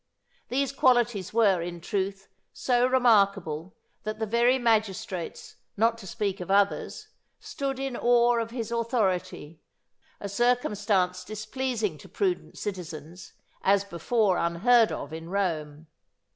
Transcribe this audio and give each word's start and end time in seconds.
These 0.47 0.71
qualities 0.71 1.31
were, 1.31 1.61
in 1.61 1.79
truth, 1.79 2.27
so 2.51 2.87
remarkable 2.87 3.75
that 4.01 4.17
the 4.17 4.25
very 4.25 4.57
magistrates, 4.57 5.57
not 5.77 5.99
to 5.99 6.07
speak 6.07 6.39
of 6.39 6.49
others, 6.49 7.09
stood 7.39 7.77
in 7.77 7.95
awe 7.95 8.39
of 8.41 8.49
his 8.49 8.71
authority, 8.71 9.61
a 10.19 10.27
circumstance 10.27 11.23
displeasing 11.23 11.99
to 11.99 12.09
prudent 12.09 12.57
citizens, 12.57 13.33
as 13.61 13.83
before 13.83 14.37
unheard 14.39 14.91
of 14.91 15.13
in 15.13 15.29
Rome. 15.29 15.85